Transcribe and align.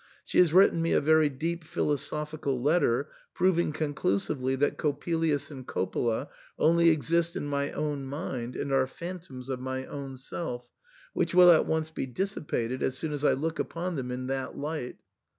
She 0.25 0.39
has 0.39 0.51
written 0.51 0.81
me 0.81 0.93
a 0.93 0.99
very 0.99 1.29
deep 1.29 1.63
philosophical 1.63 2.59
letter, 2.59 3.11
proving 3.35 3.71
conclusively 3.71 4.55
that 4.55 4.79
Coppelius 4.79 5.51
and 5.51 5.67
Coppola 5.67 6.27
only 6.57 6.89
exist 6.89 7.35
in 7.35 7.45
my 7.45 7.71
own 7.73 8.07
mind 8.07 8.55
and 8.55 8.73
are 8.73 8.87
phantoms 8.87 9.47
of 9.47 9.59
my 9.59 9.85
own 9.85 10.17
self, 10.17 10.71
which 11.13 11.35
will 11.35 11.51
at 11.51 11.67
once 11.67 11.91
be 11.91 12.07
dissipated, 12.07 12.81
as 12.81 12.97
soon 12.97 13.13
as 13.13 13.23
I 13.23 13.33
look 13.33 13.59
upon 13.59 13.95
them 13.95 14.09
in 14.09 14.25
that 14.25 14.57
light. 14.57 14.97